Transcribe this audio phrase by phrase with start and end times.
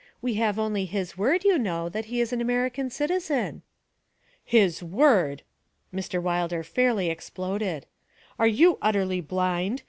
[0.19, 3.61] We only have his word, you know, that he is an American citizen.'
[4.43, 5.43] 'His word!'
[5.93, 6.19] Mr.
[6.19, 7.85] Wilder fairly exploded.
[8.39, 9.79] 'Are you utterly blind?